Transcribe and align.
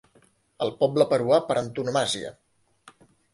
El 0.65 0.71
poble 0.79 1.07
peruà 1.11 1.39
per 1.51 1.59
antonomàsia. 1.61 2.33